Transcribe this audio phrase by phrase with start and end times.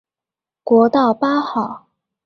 [0.63, 1.85] 國道八號